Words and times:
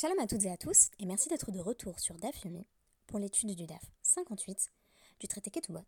Shalom 0.00 0.18
à 0.18 0.26
toutes 0.26 0.46
et 0.46 0.50
à 0.50 0.56
tous, 0.56 0.88
et 0.98 1.04
merci 1.04 1.28
d'être 1.28 1.50
de 1.50 1.60
retour 1.60 2.00
sur 2.00 2.14
DAF 2.14 2.42
Yomi 2.46 2.64
pour 3.06 3.18
l'étude 3.18 3.54
du 3.54 3.66
DAF 3.66 3.84
58 4.00 4.70
du 5.20 5.28
traité 5.28 5.50
Ketubot. 5.50 5.84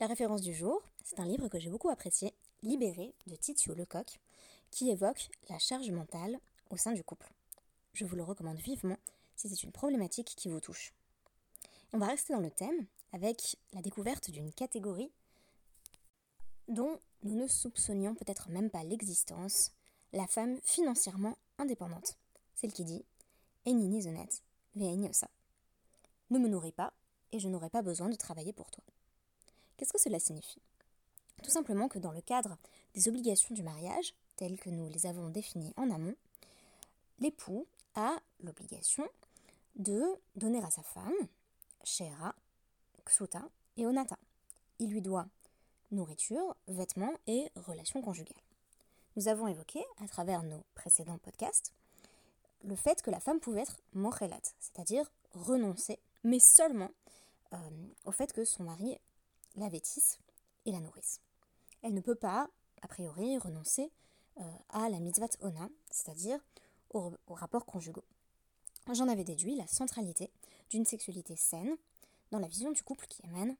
La 0.00 0.06
référence 0.06 0.40
du 0.40 0.54
jour, 0.54 0.82
c'est 1.04 1.20
un 1.20 1.26
livre 1.26 1.48
que 1.48 1.58
j'ai 1.58 1.68
beaucoup 1.68 1.90
apprécié, 1.90 2.32
Libéré 2.62 3.14
de 3.26 3.36
Titio 3.36 3.74
Lecoq, 3.74 4.18
qui 4.70 4.88
évoque 4.88 5.28
la 5.50 5.58
charge 5.58 5.90
mentale 5.90 6.38
au 6.70 6.78
sein 6.78 6.92
du 6.92 7.04
couple. 7.04 7.30
Je 7.92 8.06
vous 8.06 8.16
le 8.16 8.22
recommande 8.22 8.56
vivement 8.56 8.96
si 9.36 9.50
c'est 9.50 9.64
une 9.64 9.72
problématique 9.72 10.32
qui 10.34 10.48
vous 10.48 10.60
touche. 10.60 10.94
On 11.92 11.98
va 11.98 12.06
rester 12.06 12.32
dans 12.32 12.40
le 12.40 12.50
thème 12.50 12.86
avec 13.12 13.58
la 13.74 13.82
découverte 13.82 14.30
d'une 14.30 14.50
catégorie 14.50 15.12
dont 16.68 16.98
nous 17.24 17.36
ne 17.36 17.46
soupçonnions 17.48 18.14
peut-être 18.14 18.48
même 18.48 18.70
pas 18.70 18.82
l'existence, 18.82 19.72
la 20.14 20.26
femme 20.26 20.58
financièrement 20.62 21.36
indépendante 21.58 22.16
celle 22.60 22.72
qui 22.72 22.84
dit. 22.84 23.04
Ne 23.66 23.72
me 26.38 26.48
nourris 26.48 26.72
pas 26.72 26.92
et 27.32 27.38
je 27.38 27.48
n'aurai 27.48 27.70
pas 27.70 27.80
besoin 27.82 28.10
de 28.10 28.16
travailler 28.16 28.52
pour 28.52 28.70
toi. 28.70 28.84
Qu'est-ce 29.76 29.92
que 29.92 30.00
cela 30.00 30.20
signifie? 30.20 30.60
Tout 31.42 31.50
simplement 31.50 31.88
que 31.88 31.98
dans 31.98 32.12
le 32.12 32.20
cadre 32.20 32.58
des 32.94 33.08
obligations 33.08 33.54
du 33.54 33.62
mariage, 33.62 34.14
telles 34.36 34.58
que 34.58 34.68
nous 34.68 34.88
les 34.88 35.06
avons 35.06 35.30
définies 35.30 35.72
en 35.76 35.90
amont, 35.90 36.14
l'époux 37.18 37.66
a 37.94 38.20
l'obligation 38.40 39.08
de 39.76 40.02
donner 40.36 40.62
à 40.62 40.70
sa 40.70 40.82
femme, 40.82 41.14
Shera, 41.82 42.34
Ksuta 43.06 43.48
et 43.78 43.86
Onata. 43.86 44.18
Il 44.78 44.90
lui 44.90 45.00
doit 45.00 45.28
nourriture, 45.92 46.54
vêtements 46.68 47.14
et 47.26 47.50
relations 47.56 48.02
conjugales. 48.02 48.42
Nous 49.16 49.28
avons 49.28 49.48
évoqué, 49.48 49.82
à 49.98 50.06
travers 50.06 50.42
nos 50.42 50.62
précédents 50.74 51.16
podcasts, 51.18 51.72
le 52.64 52.76
fait 52.76 53.02
que 53.02 53.10
la 53.10 53.20
femme 53.20 53.40
pouvait 53.40 53.62
être 53.62 53.80
mochelat, 53.92 54.40
c'est-à-dire 54.58 55.10
renoncer, 55.32 55.98
mais 56.24 56.38
seulement 56.40 56.90
euh, 57.52 57.58
au 58.04 58.12
fait 58.12 58.32
que 58.32 58.44
son 58.44 58.64
mari 58.64 58.98
la 59.56 59.68
vêtisse 59.68 60.18
et 60.66 60.72
la 60.72 60.80
nourrisse. 60.80 61.20
Elle 61.82 61.94
ne 61.94 62.00
peut 62.00 62.14
pas, 62.14 62.48
a 62.82 62.88
priori, 62.88 63.38
renoncer 63.38 63.90
euh, 64.38 64.52
à 64.68 64.88
la 64.88 65.00
mitzvah 65.00 65.26
ona, 65.40 65.68
c'est-à-dire 65.90 66.38
aux, 66.90 67.12
rapports 67.28 67.66
conjugaux. 67.66 68.04
J'en 68.92 69.08
avais 69.08 69.24
déduit 69.24 69.54
la 69.54 69.66
centralité 69.66 70.30
d'une 70.70 70.84
sexualité 70.84 71.36
saine 71.36 71.76
dans 72.30 72.38
la 72.38 72.48
vision 72.48 72.72
du 72.72 72.82
couple 72.82 73.06
qui 73.06 73.24
amène 73.26 73.56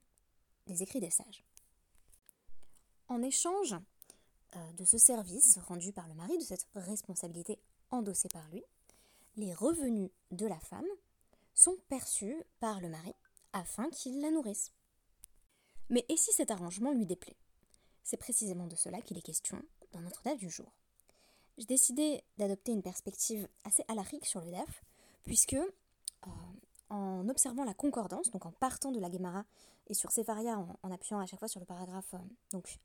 les 0.67 0.83
écrits 0.83 0.99
des 0.99 1.09
sages. 1.09 1.43
En 3.07 3.21
échange 3.21 3.75
euh, 4.55 4.73
de 4.73 4.85
ce 4.85 4.97
service 4.97 5.59
rendu 5.67 5.91
par 5.91 6.07
le 6.07 6.13
mari, 6.13 6.37
de 6.37 6.43
cette 6.43 6.67
responsabilité 6.75 7.59
endossée 7.89 8.29
par 8.29 8.47
lui, 8.49 8.63
les 9.37 9.53
revenus 9.53 10.11
de 10.31 10.45
la 10.45 10.59
femme 10.59 10.87
sont 11.53 11.77
perçus 11.89 12.43
par 12.59 12.79
le 12.79 12.89
mari 12.89 13.13
afin 13.53 13.89
qu'il 13.89 14.21
la 14.21 14.31
nourrisse. 14.31 14.71
Mais 15.89 16.05
et 16.09 16.17
si 16.17 16.31
cet 16.31 16.51
arrangement 16.51 16.93
lui 16.93 17.05
déplaît? 17.05 17.37
C'est 18.03 18.17
précisément 18.17 18.67
de 18.67 18.75
cela 18.75 19.01
qu'il 19.01 19.17
est 19.17 19.21
question 19.21 19.61
dans 19.91 20.01
notre 20.01 20.23
DAF 20.23 20.37
du 20.37 20.49
jour. 20.49 20.71
J'ai 21.57 21.65
décidé 21.65 22.23
d'adopter 22.37 22.71
une 22.71 22.81
perspective 22.81 23.47
assez 23.65 23.83
alarique 23.87 24.25
sur 24.25 24.41
le 24.41 24.51
DAF, 24.51 24.83
puisque 25.23 25.53
euh, 25.53 26.29
en 26.89 27.27
observant 27.29 27.63
la 27.63 27.73
concordance, 27.73 28.31
donc 28.31 28.45
en 28.45 28.51
partant 28.51 28.91
de 28.91 28.99
la 28.99 29.11
Gemara 29.11 29.45
et 29.87 29.93
sur 29.93 30.11
Sepharia 30.11 30.57
en, 30.57 30.79
en, 30.81 30.91
appuyant 30.91 31.19
à 31.19 31.25
chaque 31.25 31.39
fois 31.39 31.47
sur 31.47 31.59
le 31.59 31.65
paragraphe 31.65 32.13
euh, 32.13 32.19
donc 32.51 32.79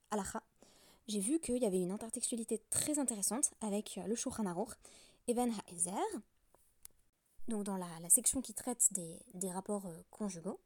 j'ai 1.09 1.21
vu 1.21 1.39
qu'il 1.39 1.59
y 1.59 1.67
avait 1.67 1.81
une 1.81 1.93
intertextualité 1.93 2.61
très 2.69 2.99
intéressante 2.99 3.53
avec 3.61 3.97
euh, 3.99 4.07
le 4.07 4.17
Shulchan 4.17 4.47
Aruch, 4.47 4.71
Eben 5.29 5.53
Ha'ezer, 5.53 5.95
donc 7.49 7.65
dans 7.65 7.77
la, 7.77 7.87
section 8.09 8.41
qui 8.41 8.55
traite 8.55 8.89
des, 8.93 9.51
rapports 9.51 9.87
euh, 9.87 10.03
conjugaux, 10.11 10.61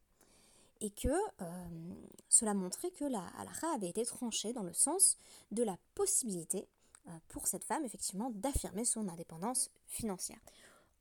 et 0.79 0.89
que 0.89 1.09
euh, 1.09 1.93
cela 2.27 2.53
montrait 2.53 2.89
que 2.91 3.05
la 3.05 3.25
halakha 3.37 3.67
avait 3.75 3.89
été 3.89 4.03
tranchée 4.03 4.51
dans 4.51 4.63
le 4.63 4.73
sens 4.73 5.17
de 5.51 5.63
la 5.63 5.77
possibilité 5.93 6.67
euh, 7.07 7.11
pour 7.27 7.47
cette 7.47 7.63
femme, 7.63 7.85
effectivement, 7.85 8.31
d'affirmer 8.31 8.83
son 8.83 9.07
indépendance 9.07 9.69
financière. 9.85 10.39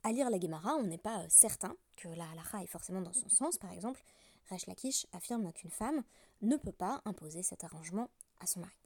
À 0.03 0.13
lire 0.13 0.29
la 0.31 0.39
Gemara, 0.39 0.75
on 0.77 0.85
n'est 0.85 0.99
pas 0.99 1.27
certain 1.29 1.75
que 1.97 2.09
la 2.09 2.29
halakha 2.31 2.63
est 2.63 2.67
forcément 2.67 3.01
dans 3.01 3.13
son 3.13 3.29
sens. 3.29 3.57
Par 3.59 3.73
exemple, 3.73 4.03
Resh 4.51 4.67
Lakish 4.67 5.07
affirme 5.13 5.51
qu'une 5.53 5.71
femme 5.71 6.03
ne 6.43 6.57
peut 6.57 6.73
pas 6.73 7.01
imposer 7.05 7.43
cet 7.43 7.65
arrangement 7.65 8.09
à 8.41 8.47
son 8.47 8.61
mari. 8.61 8.77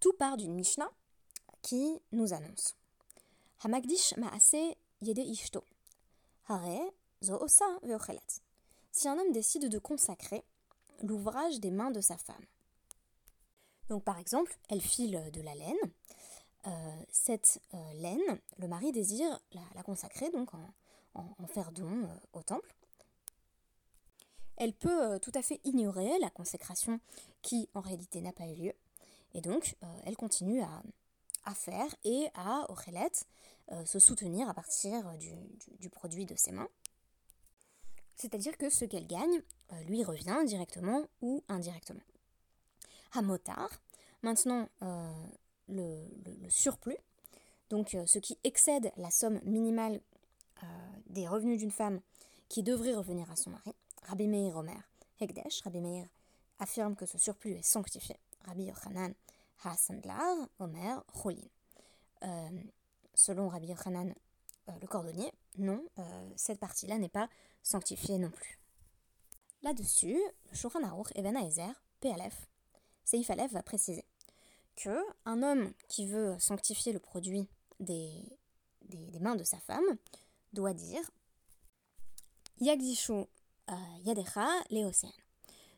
Tout 0.00 0.12
part 0.12 0.36
d'une 0.36 0.54
Mishnah 0.54 0.90
qui 1.62 2.00
nous 2.10 2.32
annonce 2.32 2.74
Hamagdish 3.64 4.16
ma'ase 4.16 4.74
yede 5.00 5.20
ishto. 5.20 5.64
Si 8.90 9.08
un 9.08 9.18
homme 9.18 9.32
décide 9.32 9.68
de 9.68 9.78
consacrer 9.78 10.44
l'ouvrage 11.02 11.60
des 11.60 11.70
mains 11.70 11.90
de 11.90 12.00
sa 12.00 12.16
femme. 12.16 12.44
Donc 13.88 14.04
par 14.04 14.18
exemple, 14.18 14.56
elle 14.68 14.80
file 14.80 15.30
de 15.32 15.40
la 15.40 15.54
laine. 15.54 15.76
Euh, 16.66 17.02
cette 17.10 17.60
euh, 17.74 17.92
laine, 17.94 18.38
le 18.58 18.68
mari 18.68 18.92
désire 18.92 19.40
la, 19.52 19.82
consacrer, 19.82 20.30
donc 20.30 20.50
en, 21.14 21.46
faire 21.48 21.72
don 21.72 22.04
euh, 22.04 22.16
au 22.32 22.42
temple. 22.42 22.74
Elle 24.56 24.72
peut 24.72 25.18
tout 25.20 25.32
à 25.34 25.42
fait 25.42 25.60
ignorer 25.64 26.18
la 26.20 26.30
consécration 26.30 27.00
qui 27.40 27.68
en 27.74 27.80
réalité 27.80 28.20
n'a 28.20 28.32
pas 28.32 28.46
eu 28.46 28.54
lieu. 28.54 28.72
Et 29.34 29.40
donc, 29.40 29.76
elle 30.04 30.16
continue 30.16 30.60
à, 30.62 30.82
à 31.44 31.54
faire 31.54 31.94
et 32.04 32.28
à 32.34 32.70
Ochelet 32.70 33.10
euh, 33.70 33.84
se 33.84 33.98
soutenir 33.98 34.48
à 34.48 34.54
partir 34.54 35.16
du, 35.78 35.88
produit 35.88 36.26
de 36.26 36.34
ses 36.34 36.52
mains. 36.52 36.68
C'est-à-dire 38.16 38.56
que 38.58 38.70
ce 38.70 38.84
qu'elle 38.84 39.06
gagne 39.06 39.40
euh, 39.72 39.82
lui 39.84 40.04
revient 40.04 40.38
directement 40.46 41.06
ou 41.20 41.42
indirectement. 41.48 42.02
Hamotar, 43.12 43.70
maintenant 44.22 44.68
euh, 44.82 45.12
le, 45.68 46.06
surplus, 46.48 46.98
donc 47.70 47.96
ce 48.06 48.18
qui 48.18 48.38
excède 48.44 48.92
la 48.96 49.10
somme 49.10 49.40
minimale 49.44 50.00
des 51.06 51.26
revenus 51.26 51.58
d'une 51.58 51.70
femme 51.70 52.00
qui 52.48 52.62
devrait 52.62 52.94
revenir 52.94 53.30
à 53.30 53.36
son 53.36 53.50
mari, 53.50 53.74
Rabbi 54.02 54.28
Meir 54.28 54.56
Omer 54.56 54.82
Hekdesh, 55.20 55.62
Rabbi 55.62 55.80
Meir 55.80 56.06
affirme 56.58 56.94
que 56.94 57.06
ce 57.06 57.18
surplus 57.18 57.52
est 57.52 57.62
sanctifié, 57.62 58.16
Rabbi 58.44 58.64
Yochanan 58.64 59.14
Ha-Sandlar, 59.64 60.48
Omer 60.58 61.04
Cholin 61.12 61.48
selon 63.14 63.48
Rabbi 63.48 63.66
Yochanan, 63.68 64.14
euh, 64.68 64.72
le 64.80 64.86
cordonnier, 64.86 65.32
non, 65.58 65.84
euh, 65.98 66.30
cette 66.36 66.58
partie-là 66.58 66.98
n'est 66.98 67.08
pas 67.08 67.28
sanctifiée 67.62 68.18
non 68.18 68.30
plus. 68.30 68.58
Là-dessus, 69.62 70.20
le 70.50 70.56
Shulchan 70.56 70.82
Aruch 70.82 71.12
Haezer, 71.14 71.72
PLF, 72.00 72.48
Seif 73.04 73.30
Aleph 73.30 73.52
va 73.52 73.62
préciser 73.62 74.04
que 74.76 74.98
un 75.24 75.42
homme 75.42 75.72
qui 75.88 76.06
veut 76.06 76.36
sanctifier 76.38 76.92
le 76.92 76.98
produit 76.98 77.46
des, 77.78 78.10
des, 78.82 79.20
mains 79.20 79.36
de 79.36 79.44
sa 79.44 79.58
femme 79.58 79.84
doit 80.52 80.72
dire 80.72 81.02
Yagdishu 82.60 83.12
euh, 83.12 83.74
Yadecha 84.04 84.48
Leoséen. 84.70 85.12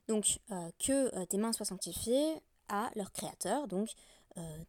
Donc, 0.07 0.39
que 0.79 1.25
tes 1.25 1.39
mains 1.39 1.55
soient 1.55 1.65
sanctifiées 1.65 2.43
à 2.69 2.91
leur 2.95 3.13
créateur, 3.13 3.69
donc 3.69 3.91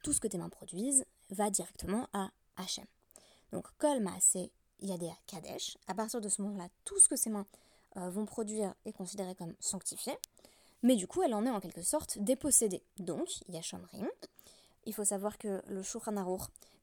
tout 0.04 0.14
ce 0.14 0.20
que 0.20 0.28
tes 0.28 0.38
mains 0.38 0.50
produisent 0.50 1.06
va 1.32 1.50
directement 1.50 2.08
à 2.14 2.30
Hachem. 2.58 2.86
Donc, 3.52 3.68
Kol 3.78 4.00
Maase 4.00 4.50
Yadea 4.82 5.16
Kadesh, 5.28 5.78
à 5.88 5.94
partir 5.94 6.22
de 6.22 6.30
ce 6.30 6.42
moment-là, 6.42 6.68
tout 6.84 7.00
ce 7.00 7.08
que 7.08 7.16
ses 7.16 7.30
mains 7.30 7.48
euh, 7.98 8.10
vont 8.10 8.26
produire 8.26 8.74
est 8.86 8.94
considéré 8.94 9.36
comme 9.36 9.56
sanctifié, 9.60 10.14
mais 10.84 10.96
du 10.96 11.08
coup, 11.08 11.22
elle 11.24 11.34
en 11.34 11.46
est 11.46 11.50
en 11.50 11.60
quelque 11.60 11.82
sorte 11.82 12.18
dépossédée. 12.20 12.84
Donc, 12.98 13.30
Yashomrim. 13.50 14.08
Il 14.86 14.94
faut 14.94 15.06
savoir 15.06 15.38
que 15.38 15.64
le 15.68 15.82
Shulchan 15.82 16.14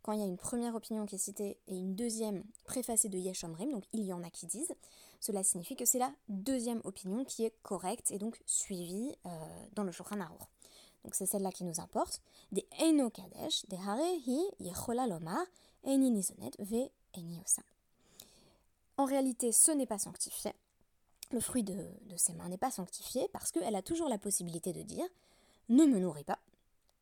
quand 0.02 0.12
il 0.12 0.18
y 0.18 0.22
a 0.22 0.26
une 0.26 0.38
première 0.38 0.74
opinion 0.74 1.06
qui 1.06 1.14
est 1.14 1.18
citée 1.18 1.58
et 1.68 1.76
une 1.76 1.94
deuxième 1.94 2.42
préfacée 2.64 3.08
de 3.08 3.18
Yeshomrim, 3.18 3.70
donc 3.70 3.84
il 3.92 4.02
y 4.02 4.12
en 4.12 4.24
a 4.24 4.30
qui 4.30 4.46
disent, 4.46 4.74
cela 5.20 5.44
signifie 5.44 5.76
que 5.76 5.84
c'est 5.84 6.00
la 6.00 6.12
deuxième 6.28 6.80
opinion 6.82 7.24
qui 7.24 7.44
est 7.44 7.54
correcte 7.62 8.10
et 8.10 8.18
donc 8.18 8.42
suivie 8.44 9.14
euh, 9.26 9.28
dans 9.74 9.84
le 9.84 9.92
Shulchan 9.92 10.18
Aruch. 10.18 10.40
Donc 11.04 11.14
c'est 11.14 11.26
celle-là 11.26 11.50
qui 11.50 11.64
nous 11.64 11.80
importe. 11.80 12.20
En 18.96 19.04
réalité, 19.04 19.52
ce 19.52 19.72
n'est 19.72 19.86
pas 19.86 19.98
sanctifié. 19.98 20.52
Le 21.32 21.40
fruit 21.40 21.62
de, 21.62 21.88
ses 22.16 22.34
mains 22.34 22.48
n'est 22.48 22.58
pas 22.58 22.70
sanctifié 22.70 23.26
parce 23.32 23.50
qu'elle 23.50 23.74
a 23.74 23.82
toujours 23.82 24.08
la 24.08 24.18
possibilité 24.18 24.72
de 24.72 24.82
dire 24.82 25.06
ne 25.68 25.84
me 25.86 25.98
nourris 25.98 26.24
pas 26.24 26.38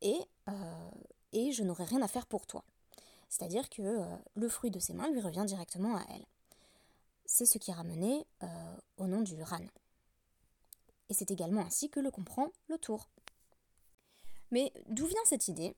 et, 0.01 0.19
euh, 0.49 0.89
je 1.33 1.63
n'aurai 1.63 1.83
rien 1.83 2.01
à 2.01 2.07
faire 2.07 2.25
pour 2.25 2.47
toi. 2.47 2.63
C'est-à-dire 3.29 3.69
que 3.69 3.81
euh, 3.81 4.05
le 4.35 4.49
fruit 4.49 4.71
de 4.71 4.79
ses 4.79 4.93
mains 4.93 5.09
lui 5.09 5.21
revient 5.21 5.45
directement 5.45 5.95
à 5.97 6.05
elle. 6.09 6.25
C'est 7.25 7.45
ce 7.45 7.57
qui 7.57 7.71
est 7.71 7.73
ramené 7.73 8.25
euh, 8.43 8.75
au 8.97 9.05
nom 9.05 9.21
du 9.21 9.41
Ran. 9.41 9.59
Et 11.09 11.13
c'est 11.13 11.31
également 11.31 11.61
ainsi 11.61 11.89
que 11.89 11.99
le 11.99 12.09
comprend 12.09 12.51
le 12.67 12.77
tour. 12.77 13.07
Mais 14.51 14.71
d'où 14.87 15.05
vient 15.05 15.21
cette 15.25 15.47
idée 15.47 15.75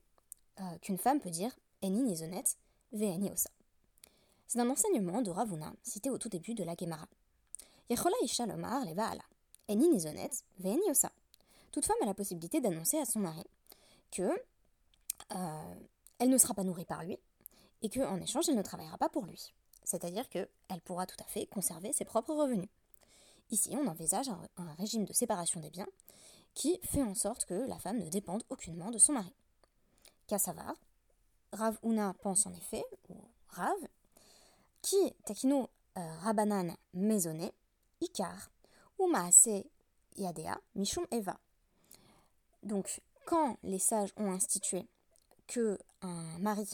euh, 0.59 0.77
qu'une 0.81 0.97
femme 0.97 1.19
peut 1.19 1.29
dire 1.29 1.51
Eni 1.81 2.01
nizonet 2.03 2.43
ve'eni 2.91 3.31
osa 3.31 3.49
C'est 4.47 4.59
un 4.59 4.69
enseignement 4.69 5.21
de 5.21 5.31
Ravuna, 5.31 5.73
cité 5.83 6.09
au 6.09 6.17
tout 6.17 6.29
début 6.29 6.53
de 6.53 6.63
la 6.63 6.75
Gemara. 6.75 7.07
Yechola 7.89 8.15
isha 8.21 8.45
lomar 8.45 8.85
leva 8.85 9.11
osa. 10.89 11.11
Toute 11.71 11.85
femme 11.85 11.97
a 12.01 12.05
la 12.05 12.13
possibilité 12.13 12.61
d'annoncer 12.61 12.99
à 12.99 13.05
son 13.05 13.19
mari 13.19 13.43
que 14.11 14.29
euh, 15.35 15.75
elle 16.19 16.29
ne 16.29 16.37
sera 16.37 16.53
pas 16.53 16.63
nourrie 16.63 16.85
par 16.85 17.03
lui 17.03 17.17
et 17.81 17.89
qu'en 17.89 18.19
échange 18.21 18.47
elle 18.49 18.55
ne 18.55 18.61
travaillera 18.61 18.97
pas 18.97 19.09
pour 19.09 19.25
lui. 19.25 19.53
C'est-à-dire 19.83 20.29
qu'elle 20.29 20.47
pourra 20.85 21.05
tout 21.05 21.17
à 21.19 21.25
fait 21.25 21.45
conserver 21.47 21.91
ses 21.93 22.05
propres 22.05 22.33
revenus. 22.33 22.69
Ici, 23.51 23.75
on 23.75 23.87
envisage 23.87 24.29
un, 24.29 24.73
régime 24.79 25.05
de 25.05 25.13
séparation 25.13 25.59
des 25.59 25.69
biens 25.69 25.87
qui 26.53 26.79
fait 26.83 27.03
en 27.03 27.15
sorte 27.15 27.45
que 27.45 27.53
la 27.53 27.79
femme 27.79 27.99
ne 27.99 28.09
dépende 28.09 28.43
aucunement 28.49 28.91
de 28.91 28.97
son 28.97 29.13
mari. 29.13 29.33
Kassavar, 30.27 30.75
Rav 31.51 31.77
Una 31.83 32.13
pense 32.13 32.45
en 32.45 32.53
effet, 32.53 32.83
ou 33.09 33.15
Rav, 33.49 33.77
qui 34.81 35.13
takino 35.25 35.69
euh, 35.97 36.15
rabanan 36.21 36.75
maisonné, 36.93 37.53
ikar, 38.01 38.51
ou 38.99 39.07
maase 39.07 39.65
yadea, 40.15 40.59
mishum 40.75 41.05
eva. 41.11 41.39
Donc, 42.63 43.01
quand 43.25 43.57
les 43.63 43.79
sages 43.79 44.13
ont 44.17 44.31
institué 44.31 44.87
que 45.47 45.77
un 46.01 46.39
mari 46.39 46.67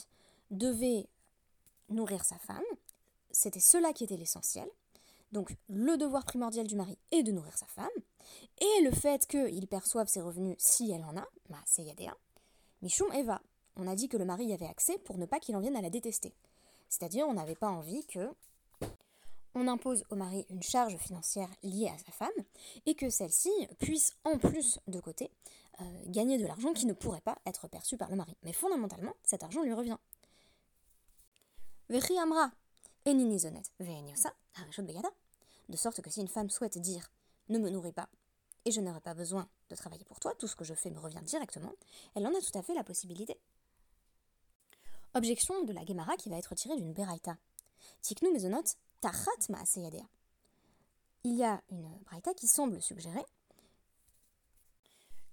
devait 0.50 1.08
nourrir 1.88 2.24
sa 2.24 2.38
femme, 2.38 2.62
c'était 3.30 3.60
cela 3.60 3.92
qui 3.92 4.04
était 4.04 4.16
l'essentiel. 4.16 4.68
Donc, 5.32 5.56
le 5.68 5.96
devoir 5.96 6.24
primordial 6.24 6.66
du 6.66 6.76
mari 6.76 6.98
est 7.12 7.22
de 7.22 7.32
nourrir 7.32 7.56
sa 7.56 7.66
femme, 7.66 7.88
et 8.58 8.82
le 8.82 8.90
fait 8.90 9.26
qu'il 9.26 9.66
perçoive 9.66 10.08
ses 10.08 10.20
revenus 10.20 10.56
si 10.58 10.90
elle 10.90 11.04
en 11.04 11.16
a, 11.16 11.26
maase 11.48 11.78
yadea, 11.78 12.16
mishum 12.82 13.12
eva. 13.12 13.40
On 13.76 13.86
a 13.86 13.94
dit 13.94 14.08
que 14.08 14.16
le 14.16 14.24
mari 14.24 14.46
y 14.46 14.52
avait 14.52 14.66
accès 14.66 14.98
pour 14.98 15.16
ne 15.18 15.26
pas 15.26 15.40
qu'il 15.40 15.56
en 15.56 15.60
vienne 15.60 15.76
à 15.76 15.80
la 15.80 15.90
détester. 15.90 16.34
C'est-à-dire, 16.88 17.26
on 17.28 17.34
n'avait 17.34 17.54
pas 17.54 17.68
envie 17.68 18.04
que 18.06 18.28
on 19.54 19.66
impose 19.66 20.04
au 20.10 20.16
mari 20.16 20.46
une 20.48 20.62
charge 20.62 20.96
financière 20.96 21.48
liée 21.62 21.88
à 21.88 21.98
sa 21.98 22.12
femme 22.12 22.44
et 22.86 22.94
que 22.94 23.10
celle-ci 23.10 23.50
puisse 23.78 24.12
en 24.24 24.38
plus 24.38 24.78
de 24.86 25.00
côté 25.00 25.30
euh, 25.80 25.84
gagner 26.06 26.38
de 26.38 26.46
l'argent 26.46 26.72
qui 26.72 26.86
ne 26.86 26.92
pourrait 26.92 27.20
pas 27.20 27.36
être 27.46 27.66
perçu 27.68 27.96
par 27.96 28.10
le 28.10 28.16
mari. 28.16 28.36
Mais 28.42 28.52
fondamentalement, 28.52 29.14
cet 29.24 29.42
argent 29.42 29.62
lui 29.62 29.72
revient. 29.72 29.96
De 35.68 35.76
sorte 35.76 36.00
que 36.00 36.10
si 36.10 36.20
une 36.20 36.28
femme 36.28 36.50
souhaite 36.50 36.78
dire 36.78 37.10
ne 37.50 37.58
me 37.58 37.70
nourris 37.70 37.92
pas 37.92 38.08
et 38.64 38.70
je 38.70 38.80
n'aurai 38.80 39.00
pas 39.00 39.14
besoin 39.14 39.48
de 39.70 39.76
travailler 39.76 40.04
pour 40.04 40.20
toi, 40.20 40.34
tout 40.34 40.46
ce 40.46 40.56
que 40.56 40.64
je 40.64 40.74
fais 40.74 40.90
me 40.90 40.98
revient 40.98 41.22
directement, 41.22 41.72
elle 42.14 42.26
en 42.26 42.34
a 42.34 42.40
tout 42.40 42.58
à 42.58 42.62
fait 42.62 42.74
la 42.74 42.84
possibilité. 42.84 43.38
Objection 45.14 45.64
de 45.64 45.72
la 45.72 45.84
Gemara 45.84 46.16
qui 46.16 46.28
va 46.28 46.36
être 46.36 46.54
tirée 46.54 46.76
d'une 46.76 46.92
Beraïta. 46.92 47.36
Tiknu 48.02 48.30
mezonot 48.32 48.62
tachat 49.00 49.48
maaseyadea. 49.48 50.04
Il 51.24 51.34
y 51.34 51.44
a 51.44 51.62
une 51.70 51.88
Beraïta 52.04 52.34
qui 52.34 52.46
semble 52.46 52.80
suggérer 52.80 53.24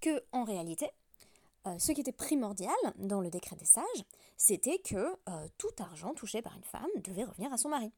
que, 0.02 0.24
en 0.32 0.44
réalité, 0.44 0.90
euh, 1.68 1.78
ce 1.80 1.92
qui 1.92 2.02
était 2.02 2.12
primordial 2.12 2.76
dans 2.96 3.22
le 3.22 3.30
décret 3.30 3.56
des 3.56 3.66
sages, 3.66 4.04
c'était 4.38 4.80
que 4.80 4.96
euh, 4.96 5.48
tout 5.58 5.72
argent 5.80 6.14
touché 6.14 6.42
par 6.42 6.56
une 6.56 6.64
femme 6.64 6.90
devait 7.04 7.24
revenir 7.24 7.52
à 7.52 7.58
son 7.58 7.70
mari. 7.70 7.92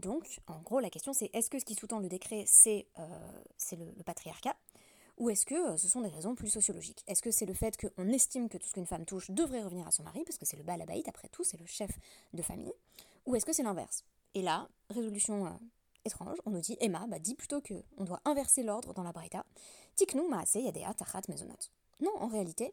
Donc, 0.00 0.40
en 0.46 0.60
gros, 0.60 0.80
la 0.80 0.90
question 0.90 1.12
c'est 1.12 1.30
est-ce 1.34 1.50
que 1.50 1.58
ce 1.58 1.64
qui 1.64 1.74
sous-tend 1.74 1.98
le 1.98 2.08
décret, 2.08 2.44
c'est 2.46 2.86
euh, 2.98 3.06
le, 3.72 4.02
patriarcat 4.02 4.56
ou 5.18 5.28
est-ce 5.28 5.44
que 5.44 5.72
euh, 5.72 5.76
ce 5.76 5.86
sont 5.86 6.00
des 6.00 6.08
raisons 6.08 6.34
plus 6.34 6.48
sociologiques? 6.48 7.04
Est-ce 7.06 7.20
que 7.20 7.30
c'est 7.30 7.44
le 7.44 7.52
fait 7.52 7.76
qu'on 7.76 8.08
estime 8.08 8.48
que 8.48 8.56
tout 8.56 8.66
ce 8.66 8.72
qu'une 8.72 8.86
femme 8.86 9.04
touche 9.04 9.30
devrait 9.30 9.62
revenir 9.62 9.86
à 9.86 9.90
son 9.90 10.02
mari, 10.02 10.24
parce 10.24 10.38
que 10.38 10.46
c'est 10.46 10.56
le 10.56 10.62
balabaït, 10.62 11.06
après 11.08 11.28
tout, 11.28 11.44
c'est 11.44 11.60
le 11.60 11.66
chef 11.66 11.90
de 12.32 12.40
famille 12.40 12.72
Ou 13.26 13.36
est-ce 13.36 13.44
que 13.44 13.52
c'est 13.52 13.62
l'inverse? 13.62 14.04
Et 14.34 14.40
là, 14.40 14.66
résolution 14.88 15.46
euh, 15.46 15.50
étrange, 16.06 16.38
on 16.46 16.50
nous 16.50 16.60
dit, 16.60 16.78
Emma, 16.80 17.06
bah, 17.06 17.18
dit 17.18 17.34
plutôt 17.34 17.60
qu'on 17.60 18.04
doit 18.04 18.22
inverser 18.24 18.62
l'ordre 18.62 18.94
dans 18.94 19.02
la 19.02 19.12
braïta. 19.12 19.44
Tiknu 19.96 20.26
maase 20.26 20.54
yadea 20.54 20.94
tachat 20.94 21.22
mezonot. 21.28 21.68
Non, 22.00 22.16
en 22.18 22.28
réalité, 22.28 22.72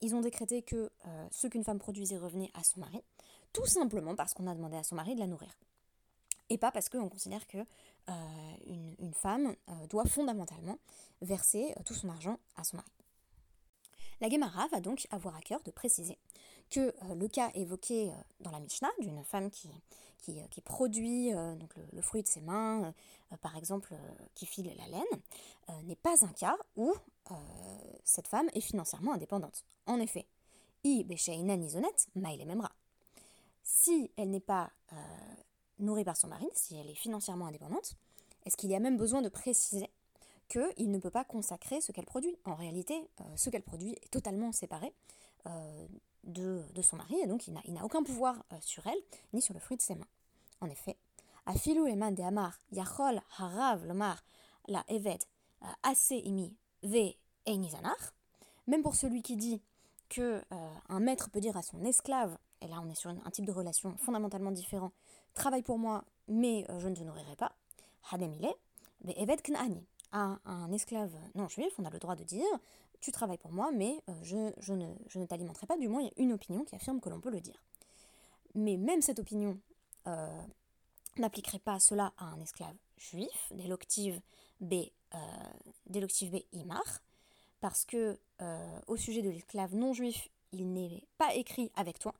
ils 0.00 0.14
ont 0.14 0.20
décrété 0.20 0.62
que 0.62 0.88
ce 1.32 1.48
qu'une 1.48 1.64
femme 1.64 1.80
produisait 1.80 2.16
revenait 2.16 2.52
à 2.54 2.62
son 2.62 2.78
mari, 2.78 3.02
tout 3.52 3.66
simplement 3.66 4.14
parce 4.14 4.34
qu'on 4.34 4.46
a 4.46 4.54
demandé 4.54 4.76
à 4.76 4.84
son 4.84 4.94
mari 4.94 5.16
de 5.16 5.20
la 5.20 5.26
nourrir. 5.26 5.50
Et 6.50 6.58
pas 6.58 6.70
parce 6.70 6.88
qu'on 6.88 7.08
considère 7.08 7.46
que 7.46 7.58
une, 8.66 8.94
une, 8.98 9.12
femme 9.12 9.54
doit 9.90 10.06
fondamentalement 10.06 10.78
verser 11.22 11.74
euh, 11.76 11.82
tout 11.84 11.94
son 11.94 12.08
argent 12.08 12.38
à 12.56 12.64
son 12.64 12.76
mari. 12.76 12.90
La 14.20 14.28
Gemara 14.28 14.66
va 14.68 14.80
donc 14.80 15.06
avoir 15.10 15.36
à 15.36 15.40
cœur 15.40 15.62
de 15.62 15.70
préciser 15.70 16.18
que 16.70 16.80
euh, 16.80 17.14
le 17.14 17.28
cas 17.28 17.50
évoqué 17.54 18.10
euh, 18.10 18.14
dans 18.40 18.50
la 18.50 18.60
Mishnah 18.60 18.90
d'une 19.00 19.24
femme 19.24 19.50
qui, 19.50 19.70
qui, 20.20 20.60
produit 20.60 21.30
donc 21.30 21.74
le, 21.92 22.02
fruit 22.02 22.22
de 22.22 22.28
ses 22.28 22.42
mains, 22.42 22.92
par 23.40 23.56
exemple 23.56 23.94
qui 24.34 24.44
file 24.44 24.70
la 24.76 24.86
laine, 24.88 25.84
n'est 25.84 25.96
pas 25.96 26.22
un 26.22 26.32
cas 26.34 26.58
où 26.76 26.92
cette 28.04 28.26
femme 28.26 28.50
est 28.52 28.60
financièrement 28.60 29.14
indépendante. 29.14 29.64
En 29.86 29.98
effet, 30.00 30.26
i 30.84 31.02
memra. 32.44 32.72
Si 33.62 34.10
elle 34.18 34.28
n'est 34.28 34.40
pas 34.40 34.70
nourrie 35.78 36.04
par 36.04 36.16
son 36.16 36.28
mari, 36.28 36.46
si 36.54 36.76
elle 36.76 36.90
est 36.90 36.94
financièrement 36.94 37.46
indépendante, 37.46 37.94
est-ce 38.44 38.56
qu'il 38.56 38.70
y 38.70 38.74
a 38.74 38.80
même 38.80 38.96
besoin 38.96 39.22
de 39.22 39.28
préciser 39.28 39.90
qu'il 40.48 40.90
ne 40.90 40.98
peut 40.98 41.10
pas 41.10 41.24
consacrer 41.24 41.80
ce 41.80 41.92
qu'elle 41.92 42.06
produit? 42.06 42.36
En 42.44 42.54
réalité, 42.54 42.94
euh, 43.20 43.24
ce 43.36 43.50
qu'elle 43.50 43.62
produit 43.62 43.92
est 43.92 44.10
totalement 44.10 44.52
séparé 44.52 44.94
euh, 45.46 45.86
de, 46.24 46.62
son 46.82 46.96
mari, 46.96 47.16
et 47.22 47.26
donc 47.26 47.46
il 47.46 47.74
n'a 47.74 47.84
aucun 47.84 48.02
pouvoir 48.02 48.42
euh, 48.52 48.56
sur 48.60 48.86
elle, 48.86 48.98
ni 49.32 49.42
sur 49.42 49.54
le 49.54 49.60
fruit 49.60 49.76
de 49.76 49.82
ses 49.82 49.94
mains. 49.94 50.08
En 50.60 50.66
effet, 50.68 50.96
Afilu 51.46 51.88
eman 51.88 52.14
de 52.14 52.22
amar, 52.22 52.60
yachol 52.72 53.22
harav 53.38 53.86
lomar, 53.86 54.22
la 54.66 54.84
eved, 54.88 55.22
ase 55.82 56.12
imi, 56.12 56.54
ve 56.82 57.14
einizanar, 57.46 58.14
même 58.66 58.82
pour 58.82 58.94
celui 58.94 59.22
qui 59.22 59.36
dit 59.36 59.62
que 60.10 60.42
un 60.88 61.00
maître 61.00 61.30
peut 61.30 61.40
dire 61.40 61.56
à 61.56 61.62
son 61.62 61.84
esclave, 61.84 62.36
et 62.60 62.66
là 62.66 62.82
on 62.82 62.90
est 62.90 62.94
sur 62.94 63.10
un 63.10 63.30
type 63.30 63.46
de 63.46 63.52
relation 63.52 63.96
fondamentalement 63.96 64.50
différent, 64.50 64.92
travaille 65.38 65.62
pour 65.62 65.78
moi, 65.78 66.04
mais 66.28 66.66
je 66.78 66.88
ne 66.88 66.94
te 66.94 67.02
nourrirai 67.02 67.36
pas, 67.36 67.52
ve 68.12 69.12
eved 69.16 69.42
knani, 69.42 69.86
à 70.12 70.38
un 70.44 70.72
esclave 70.72 71.14
non 71.34 71.48
juif, 71.48 71.72
on 71.78 71.84
a 71.84 71.90
le 71.90 71.98
droit 71.98 72.16
de 72.16 72.24
dire 72.24 72.46
tu 73.00 73.12
travailles 73.12 73.38
pour 73.38 73.52
moi, 73.52 73.70
mais 73.72 74.02
euh, 74.08 74.12
je, 74.22 74.72
ne, 74.72 75.26
t'alimenterai 75.26 75.66
pas. 75.66 75.76
Du 75.76 75.88
moins, 75.88 76.00
il 76.00 76.06
y 76.06 76.08
a 76.08 76.12
une 76.16 76.32
opinion 76.32 76.64
qui 76.64 76.74
affirme 76.74 77.00
que 77.00 77.08
l'on 77.08 77.20
peut 77.20 77.30
le 77.30 77.40
dire. 77.40 77.62
Mais 78.54 78.76
même 78.76 79.02
cette 79.02 79.18
opinion 79.18 79.58
euh, 80.06 80.42
n'appliquerait 81.16 81.60
pas 81.60 81.78
cela 81.78 82.12
à 82.18 82.24
un 82.24 82.40
esclave 82.40 82.74
juif, 82.96 83.52
l'octive 83.68 84.20
B, 84.60 84.74
euh, 85.14 85.18
B 85.86 86.36
imar, 86.52 87.00
parce 87.60 87.84
que 87.84 88.18
euh, 88.40 88.80
au 88.86 88.96
sujet 88.96 89.22
de 89.22 89.30
l'esclave 89.30 89.74
non 89.74 89.92
juif, 89.92 90.28
il 90.52 90.72
n'est 90.72 91.04
pas 91.18 91.34
écrit 91.34 91.70
avec 91.76 91.98
toi. 91.98 92.14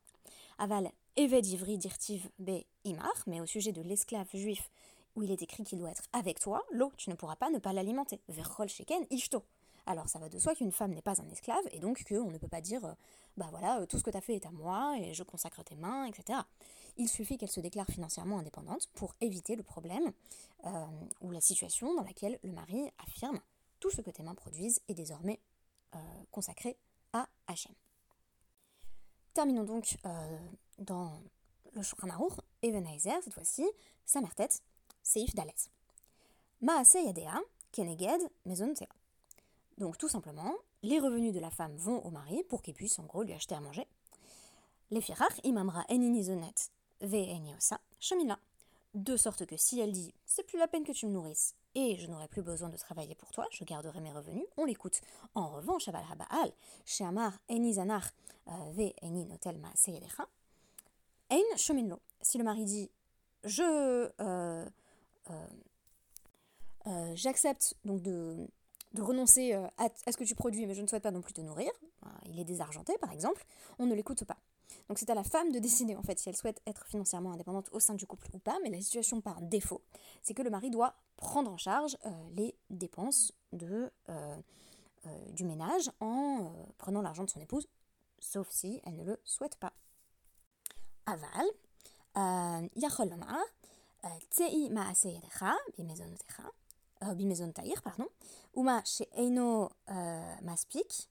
Aval 0.57 0.91
Eved 1.19 1.45
Ivri 1.47 1.77
Dirtiv 1.77 2.29
B 2.39 2.63
imar, 2.85 3.11
mais 3.27 3.41
au 3.41 3.45
sujet 3.45 3.73
de 3.73 3.81
l'esclave 3.81 4.29
juif, 4.33 4.71
où 5.17 5.23
il 5.23 5.31
est 5.31 5.41
écrit 5.41 5.65
qu'il 5.65 5.77
doit 5.77 5.91
être 5.91 6.05
avec 6.13 6.39
toi, 6.39 6.63
l'eau, 6.71 6.93
tu 6.95 7.09
ne 7.09 7.15
pourras 7.15 7.35
pas 7.35 7.49
ne 7.49 7.59
pas 7.59 7.73
l'alimenter. 7.73 8.21
Verrol 8.29 8.69
sheken 8.69 9.05
ishto. 9.09 9.43
Alors 9.85 10.07
ça 10.07 10.17
va 10.17 10.29
de 10.29 10.39
soi 10.39 10.55
qu'une 10.55 10.71
femme 10.71 10.93
n'est 10.93 11.01
pas 11.01 11.19
un 11.19 11.27
esclave 11.27 11.65
et 11.73 11.79
donc 11.79 12.05
qu'on 12.07 12.31
ne 12.31 12.37
peut 12.37 12.47
pas 12.47 12.61
dire 12.61 12.85
euh, 12.85 12.93
bah 13.35 13.47
voilà, 13.51 13.81
euh, 13.81 13.85
tout 13.85 13.97
ce 13.97 14.03
que 14.03 14.11
tu 14.11 14.15
as 14.15 14.21
fait 14.21 14.35
est 14.35 14.45
à 14.45 14.51
moi 14.51 14.95
et 14.97 15.13
je 15.13 15.23
consacre 15.23 15.61
tes 15.61 15.75
mains, 15.75 16.05
etc. 16.05 16.39
Il 16.95 17.09
suffit 17.09 17.37
qu'elle 17.37 17.51
se 17.51 17.59
déclare 17.59 17.87
financièrement 17.87 18.39
indépendante 18.39 18.87
pour 18.93 19.13
éviter 19.19 19.57
le 19.57 19.63
problème 19.63 20.13
euh, 20.67 20.85
ou 21.19 21.31
la 21.31 21.41
situation 21.41 21.93
dans 21.95 22.03
laquelle 22.03 22.39
le 22.43 22.53
mari 22.53 22.89
affirme 22.97 23.41
tout 23.81 23.89
ce 23.89 23.99
que 23.99 24.09
tes 24.09 24.23
mains 24.23 24.35
produisent 24.35 24.79
est 24.87 24.93
désormais 24.93 25.41
consacré 26.31 26.77
à 27.11 27.27
Hachem. 27.47 27.73
Terminons 29.39 29.63
donc 29.63 29.97
dans 30.79 31.13
le 31.71 31.81
Shulchan 31.81 32.09
Aruch, 32.09 32.33
Ebenezer, 32.61 33.23
cette 33.23 33.33
fois-ci, 33.33 33.65
sa 34.05 34.19
mère 34.19 34.35
tête, 34.35 34.61
Seif 35.01 35.33
Dalet. 35.33 35.55
Maase 36.59 36.95
Yadea, 36.95 37.39
Keneged, 37.71 38.19
Mezontea. 38.45 38.89
Donc 39.77 39.97
tout 39.97 40.09
simplement, 40.09 40.53
les 40.83 40.99
revenus 40.99 41.33
de 41.33 41.39
la 41.39 41.51
femme 41.51 41.73
vont 41.77 42.01
au 42.01 42.09
mari 42.09 42.43
pour 42.49 42.61
qu'il 42.61 42.73
puisse 42.73 42.99
en 42.99 43.03
gros 43.03 43.23
lui 43.23 43.31
acheter 43.31 43.55
à 43.55 43.61
manger. 43.61 43.87
Les 44.91 44.99
firach 44.99 45.39
imamra 45.45 45.85
eninizonet 45.87 46.69
ve 46.99 47.29
eniosa 47.29 47.79
shamila. 47.97 48.37
De 48.95 49.17
sorte 49.17 49.45
que 49.45 49.55
si 49.55 49.79
elle 49.79 49.91
dit 49.91 50.13
c'est 50.25 50.43
plus 50.43 50.57
la 50.57 50.67
peine 50.67 50.83
que 50.83 50.91
tu 50.91 51.05
me 51.05 51.11
nourrisses 51.11 51.55
et 51.75 51.97
je 51.97 52.07
n'aurai 52.07 52.27
plus 52.27 52.41
besoin 52.41 52.69
de 52.69 52.77
travailler 52.77 53.15
pour 53.15 53.31
toi, 53.31 53.45
je 53.51 53.63
garderai 53.63 54.01
mes 54.01 54.11
revenus, 54.11 54.45
on 54.57 54.65
l'écoute. 54.65 55.01
En 55.35 55.49
revanche, 55.49 55.87
Abal 55.87 56.03
Habaal, 56.11 56.51
Sheamar 56.85 57.39
enizanar 57.47 58.09
euh, 58.47 58.51
ve 58.71 58.93
eninotel 59.03 59.59
maase 59.59 59.89
yadecha, 59.89 60.27
ein. 61.29 61.43
Si 62.21 62.37
le 62.37 62.43
mari 62.43 62.65
dit 62.65 62.89
je 63.43 64.11
euh, 64.19 64.65
euh, 66.87 67.11
j'accepte 67.15 67.75
donc 67.85 68.01
de, 68.01 68.47
renoncer 68.97 69.53
euh, 69.53 69.67
à, 69.77 70.11
ce 70.11 70.17
que 70.17 70.23
tu 70.23 70.35
produis, 70.35 70.65
mais 70.65 70.73
je 70.73 70.81
ne 70.81 70.87
souhaite 70.87 71.03
pas 71.03 71.11
non 71.11 71.21
plus 71.21 71.33
te 71.33 71.41
nourrir, 71.41 71.71
il 72.25 72.39
est 72.39 72.45
désargenté 72.45 72.97
par 72.99 73.11
exemple, 73.11 73.45
on 73.77 73.85
ne 73.85 73.93
l'écoute 73.93 74.23
pas. 74.23 74.37
Donc 74.87 74.97
c'est 74.97 75.09
à 75.09 75.15
la 75.15 75.23
femme 75.23 75.51
de 75.51 75.59
décider 75.59 75.95
en 75.95 76.03
fait 76.03 76.19
si 76.19 76.29
elle 76.29 76.35
souhaite 76.35 76.61
être 76.65 76.85
financièrement 76.87 77.31
indépendante 77.31 77.69
au 77.71 77.79
sein 77.79 77.93
du 77.93 78.05
couple 78.05 78.27
ou 78.33 78.39
pas, 78.39 78.57
mais 78.63 78.69
la 78.69 78.81
situation 78.81 79.21
par 79.21 79.41
défaut, 79.41 79.81
c'est 80.23 80.33
que 80.33 80.41
le 80.41 80.49
mari 80.49 80.69
doit 80.69 80.95
prendre 81.15 81.51
en 81.51 81.57
charge 81.57 81.97
euh, 82.05 82.09
les 82.35 82.55
dépenses 82.69 83.33
de, 83.51 83.91
euh, 84.09 84.35
euh, 85.05 85.31
du 85.31 85.43
ménage 85.43 85.91
en 85.99 86.51
prenant 86.77 87.01
l'argent 87.01 87.23
de 87.23 87.29
son 87.29 87.39
épouse, 87.39 87.67
sauf 88.19 88.47
si 88.49 88.81
elle 88.85 88.95
ne 88.95 89.03
le 89.03 89.19
souhaite 89.23 89.57
pas. 89.57 89.73
Aval, 91.05 91.45
pardon, 97.83 98.07
Uma 98.55 98.83
chez 98.85 99.09
Eino 99.13 99.69
Maspik, 100.41 101.09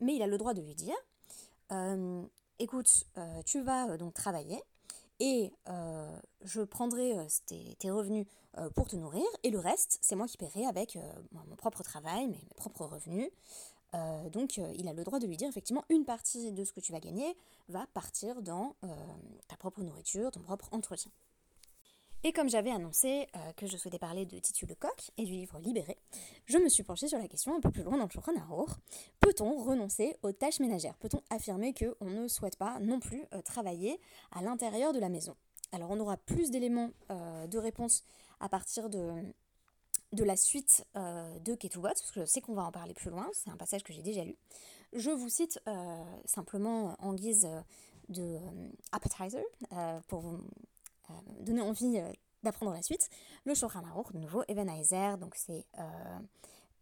mais 0.00 0.14
il 0.16 0.22
a 0.22 0.26
le 0.26 0.38
droit 0.38 0.54
de 0.54 0.60
lui 0.60 0.74
dire 0.74 0.96
écoute, 2.60 3.06
euh, 3.18 3.42
tu 3.44 3.60
vas 3.62 3.90
euh, 3.90 3.96
donc 3.96 4.14
travailler 4.14 4.62
et 5.18 5.52
je 6.42 6.62
prendrai 6.62 7.14
tes, 7.44 7.90
revenus 7.90 8.26
pour 8.74 8.88
te 8.88 8.96
nourrir 8.96 9.26
et 9.42 9.50
le 9.50 9.58
reste, 9.58 9.98
c'est 10.00 10.16
moi 10.16 10.26
qui 10.26 10.38
paierai 10.38 10.64
avec 10.64 10.96
mon 11.32 11.56
propre 11.56 11.82
travail, 11.82 12.26
mes 12.26 12.40
propres 12.56 12.86
revenus. 12.86 13.28
donc 14.32 14.56
il 14.56 14.88
a 14.88 14.94
le 14.94 15.04
droit 15.04 15.18
de 15.18 15.26
lui 15.26 15.36
dire 15.36 15.46
effectivement 15.46 15.84
une 15.90 16.06
partie 16.06 16.52
de 16.52 16.64
ce 16.64 16.72
que 16.72 16.80
tu 16.80 16.90
vas 16.90 17.00
gagner 17.00 17.36
va 17.68 17.86
partir 17.92 18.40
dans 18.40 18.76
ta 19.46 19.58
propre 19.58 19.82
nourriture, 19.82 20.30
ton 20.30 20.40
propre 20.40 20.70
entretien. 20.72 21.10
Et 22.22 22.32
comme 22.32 22.50
j'avais 22.50 22.70
annoncé 22.70 23.28
euh, 23.34 23.52
que 23.56 23.66
je 23.66 23.78
souhaitais 23.78 23.98
parler 23.98 24.26
de 24.26 24.38
Titu 24.38 24.66
Lecoq 24.66 25.10
et 25.16 25.24
du 25.24 25.32
livre 25.32 25.58
Libéré, 25.58 25.96
je 26.44 26.58
me 26.58 26.68
suis 26.68 26.82
penchée 26.82 27.08
sur 27.08 27.18
la 27.18 27.26
question 27.28 27.56
un 27.56 27.60
peu 27.60 27.70
plus 27.70 27.82
loin 27.82 27.96
dans 27.96 28.04
le 28.04 28.10
Shulchan 28.10 28.34
Peut-on 29.20 29.56
renoncer 29.56 30.14
aux 30.22 30.32
tâches 30.32 30.60
ménagères? 30.60 30.98
Peut-on 30.98 31.22
affirmer 31.30 31.72
qu'on 31.72 32.10
ne 32.10 32.28
souhaite 32.28 32.56
pas 32.56 32.78
non 32.80 33.00
plus 33.00 33.24
euh, 33.32 33.40
travailler 33.40 33.98
à 34.32 34.42
l'intérieur 34.42 34.92
de 34.92 34.98
la 34.98 35.08
maison? 35.08 35.34
Alors 35.72 35.90
on 35.90 35.98
aura 35.98 36.18
plus 36.18 36.50
d'éléments 36.50 36.90
euh, 37.10 37.46
de 37.46 37.56
réponse 37.56 38.04
à 38.38 38.50
partir 38.50 38.90
de, 38.90 39.12
de 40.12 40.24
la 40.24 40.36
suite 40.36 40.84
de 40.94 41.54
Ketubot, 41.54 41.88
parce 41.88 42.10
que 42.10 42.20
je 42.20 42.26
sais 42.26 42.40
qu'on 42.42 42.54
va 42.54 42.64
en 42.64 42.72
parler 42.72 42.92
plus 42.92 43.10
loin, 43.10 43.28
c'est 43.32 43.50
un 43.50 43.56
passage 43.56 43.82
que 43.82 43.92
j'ai 43.92 44.02
déjà 44.02 44.24
lu. 44.24 44.36
Je 44.92 45.10
vous 45.10 45.28
cite 45.28 45.60
simplement 46.24 46.96
en 46.98 47.12
guise 47.12 47.48
de 48.08 48.38
appetizer 48.92 49.44
pour 50.08 50.20
vous 50.20 50.40
donner 51.40 51.62
envie 51.62 51.98
euh, 51.98 52.12
d'apprendre 52.42 52.72
la 52.72 52.82
suite. 52.82 53.08
Le 53.44 53.54
Shulchan 53.54 53.84
Aruch, 53.84 54.12
de 54.12 54.18
nouveau, 54.18 54.42
Even 54.48 54.68
donc 55.18 55.34
c'est 55.36 55.66
euh, 55.78 56.18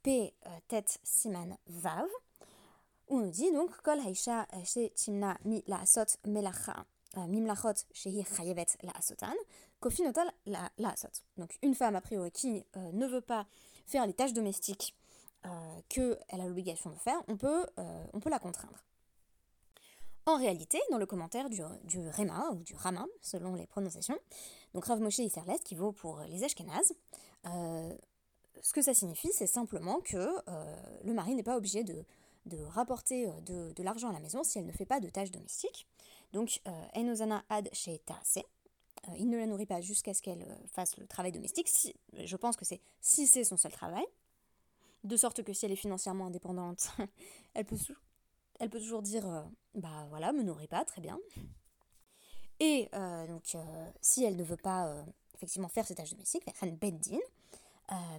P, 0.03 0.35
tête, 0.69 0.99
siman, 1.03 1.57
vav. 1.67 2.07
On 3.09 3.19
nous 3.19 3.31
dit 3.31 3.51
donc, 3.53 3.71
Kol 3.83 3.99
haisha 4.01 4.47
she 4.65 4.93
timna 4.95 5.37
mi 5.45 5.63
la 5.67 5.81
asot 5.81 6.19
melacha. 6.27 6.85
Mimlachot 7.17 7.85
shehi 7.93 8.23
chayevet 8.23 8.67
la 8.83 8.93
asotan, 8.93 9.35
kofinotal 9.81 10.31
la, 10.47 10.71
asot. 10.85 11.23
Donc 11.37 11.59
une 11.63 11.75
femme 11.75 11.97
a 11.97 12.01
priori 12.01 12.31
qui 12.31 12.65
ne 12.77 13.07
veut 13.07 13.23
pas 13.23 13.47
faire 13.87 14.07
les 14.07 14.13
tâches 14.13 14.35
domestiques 14.35 14.95
euh, 15.47 15.81
qu'elle 15.89 16.19
a 16.31 16.47
l'obligation 16.47 16.91
de 16.91 16.97
faire, 16.97 17.21
on 17.29 17.37
peut, 17.37 17.67
on 18.13 18.21
peut 18.21 18.31
la 18.31 18.39
contraindre. 18.39 18.85
En 20.29 20.37
réalité, 20.37 20.79
dans 20.91 20.99
le 20.99 21.07
commentaire 21.07 21.49
du, 21.49 21.63
du 21.85 22.07
Réma, 22.07 22.51
ou 22.53 22.63
du 22.63 22.75
Rama, 22.75 23.07
selon 23.23 23.55
les 23.55 23.67
prononciations, 23.67 24.19
donc 24.75 24.85
Rav 24.85 25.01
Moshe 25.01 25.23
qui 25.65 25.75
vaut 25.75 25.93
pour 25.93 26.21
les 26.29 26.45
Ashkenazes, 26.45 26.93
euh, 27.47 27.95
ce 28.61 28.75
que 28.75 28.83
ça 28.83 28.93
signifie, 28.93 29.31
c'est 29.33 29.47
simplement 29.47 30.01
que 30.01 30.19
euh, 30.19 30.77
le 31.03 31.15
mari 31.15 31.35
n'est 31.35 31.43
pas 31.43 31.57
obligé 31.57 31.83
de, 31.83 32.05
rapporter 32.67 33.27
euh, 33.27 33.73
de, 33.73 33.83
l'argent 33.83 34.11
à 34.11 34.13
la 34.13 34.21
maison 34.21 34.45
si 34.45 34.59
elle 34.59 34.67
ne 34.67 34.73
fait 34.73 34.85
pas 34.85 35.01
de 35.01 35.09
tâches 35.09 35.31
domestiques. 35.31 35.87
Donc, 36.35 36.61
Enozana 36.95 37.43
ad 37.49 37.71
sheetase, 37.73 38.41
il 39.17 39.31
ne 39.31 39.39
la 39.39 39.47
nourrit 39.47 39.65
pas 39.65 39.81
jusqu'à 39.81 40.13
ce 40.13 40.21
qu'elle 40.21 40.47
fasse 40.67 40.99
le 40.99 41.07
travail 41.07 41.33
domestique. 41.33 41.71
Si, 41.71 41.95
je 42.13 42.37
pense 42.37 42.59
que 42.59 42.67
c'est 42.67 42.83
si 43.01 43.27
c'est 43.27 43.45
son 43.45 43.57
seul 43.57 43.73
travail, 43.73 44.05
de 45.05 45.17
sorte 45.17 45.43
que 45.43 45.55
si 45.55 45.65
elle 45.65 45.73
est 45.73 45.77
financièrement 45.77 46.27
indépendante, 46.27 46.91
elle 47.55 47.65
peut 47.65 47.79
elle 48.59 48.71
peut 48.71 48.81
toujours 48.81 49.03
dire 49.03 49.27
euh, 49.27 49.43
bah 49.75 50.07
voilà, 50.11 50.33
me 50.33 50.43
nourris 50.43 50.67
pas, 50.67 50.85
très 50.85 51.01
bien. 51.01 51.19
Et 52.61 52.89
euh, 52.95 53.27
donc, 53.27 53.55
euh, 53.55 53.91
si 54.01 54.25
elle 54.25 54.37
ne 54.37 54.43
veut 54.43 54.57
pas 54.57 54.93
effectivement 55.35 55.69
faire 55.69 55.87
ses 55.87 55.95
tâches 55.95 56.11
domestiques, 56.11 56.45
ren 56.61 56.73
beddin, 56.73 57.19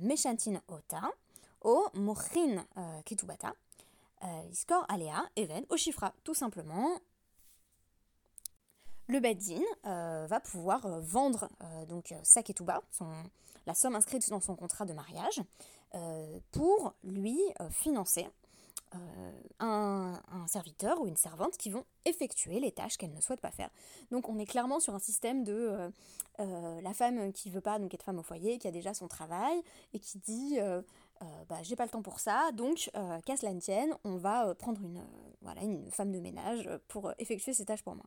meshantin 0.01 0.61
ota, 0.67 1.01
o 1.61 1.87
mochin 1.93 2.65
ketubata, 3.05 3.53
iskor 4.49 4.85
alea, 4.87 5.29
even, 5.35 5.65
o 5.69 5.75
chifra, 5.75 6.13
tout 6.23 6.33
simplement. 6.33 6.97
Le 9.07 9.19
beddin 9.19 9.61
va 9.83 10.39
pouvoir 10.39 11.01
vendre 11.01 11.49
donc 11.89 12.13
sa 12.23 12.41
ketuba, 12.41 12.81
son, 12.91 13.11
la 13.65 13.73
somme 13.73 13.95
inscrite 13.95 14.29
dans 14.29 14.39
son 14.39 14.55
contrat 14.55 14.85
de 14.85 14.93
mariage, 14.93 15.41
pour 16.51 16.93
lui 17.03 17.37
financer 17.71 18.29
euh, 18.95 19.31
un, 19.59 20.19
serviteur 20.47 20.99
ou 20.99 21.05
une 21.05 21.15
servante 21.15 21.57
qui 21.57 21.69
vont 21.69 21.85
effectuer 22.05 22.59
les 22.59 22.71
tâches 22.71 22.97
qu'elle 22.97 23.13
ne 23.13 23.21
souhaite 23.21 23.41
pas 23.41 23.51
faire. 23.51 23.69
Donc 24.09 24.29
on 24.29 24.39
est 24.39 24.45
clairement 24.45 24.79
sur 24.79 24.95
un 24.95 24.99
système 24.99 25.43
de 25.43 25.53
euh, 25.53 25.89
euh, 26.39 26.81
la 26.81 26.93
femme 26.93 27.31
qui 27.31 27.51
veut 27.51 27.61
pas 27.61 27.77
donc 27.77 27.93
être 27.93 28.01
femme 28.01 28.17
au 28.17 28.23
foyer, 28.23 28.57
qui 28.57 28.67
a 28.67 28.71
déjà 28.71 28.95
son 28.95 29.07
travail 29.07 29.61
et 29.93 29.99
qui 29.99 30.17
dit 30.17 30.57
bah, 31.49 31.61
j'ai 31.61 31.75
pas 31.75 31.83
le 31.83 31.91
temps 31.91 32.01
pour 32.01 32.19
ça, 32.19 32.51
donc 32.53 32.89
qu'à 33.25 33.37
cela 33.37 33.53
ne 33.53 33.59
tienne, 33.59 33.93
on 34.05 34.15
va 34.15 34.55
prendre 34.55 34.81
une, 34.81 35.05
voilà, 35.41 35.61
une 35.61 35.91
femme 35.91 36.11
de 36.11 36.19
ménage 36.19 36.69
pour 36.87 37.11
effectuer 37.19 37.53
ces 37.53 37.65
tâches 37.65 37.83
pour 37.83 37.95
moi. 37.95 38.05